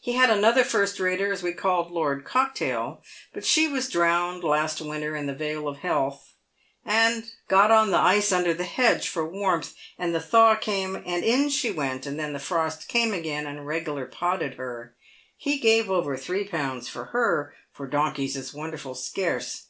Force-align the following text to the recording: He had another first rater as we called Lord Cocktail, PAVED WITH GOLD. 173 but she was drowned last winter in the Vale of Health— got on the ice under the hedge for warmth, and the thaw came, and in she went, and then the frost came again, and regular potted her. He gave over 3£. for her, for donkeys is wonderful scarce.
He 0.00 0.12
had 0.12 0.30
another 0.30 0.62
first 0.62 1.00
rater 1.00 1.32
as 1.32 1.42
we 1.42 1.52
called 1.52 1.90
Lord 1.90 2.24
Cocktail, 2.24 3.02
PAVED 3.02 3.02
WITH 3.02 3.04
GOLD. 3.04 3.34
173 3.34 3.34
but 3.34 3.44
she 3.44 3.66
was 3.66 3.88
drowned 3.88 4.44
last 4.44 4.80
winter 4.80 5.16
in 5.16 5.26
the 5.26 5.34
Vale 5.34 5.66
of 5.66 5.78
Health— 5.78 6.34
got 7.48 7.72
on 7.72 7.90
the 7.90 7.98
ice 7.98 8.30
under 8.30 8.54
the 8.54 8.62
hedge 8.62 9.08
for 9.08 9.28
warmth, 9.28 9.74
and 9.98 10.14
the 10.14 10.20
thaw 10.20 10.54
came, 10.54 10.94
and 10.94 11.24
in 11.24 11.48
she 11.48 11.72
went, 11.72 12.06
and 12.06 12.16
then 12.16 12.32
the 12.32 12.38
frost 12.38 12.86
came 12.86 13.12
again, 13.12 13.44
and 13.44 13.66
regular 13.66 14.06
potted 14.06 14.54
her. 14.54 14.94
He 15.36 15.58
gave 15.58 15.90
over 15.90 16.16
3£. 16.16 16.86
for 16.88 17.06
her, 17.06 17.52
for 17.72 17.88
donkeys 17.88 18.36
is 18.36 18.54
wonderful 18.54 18.94
scarce. 18.94 19.66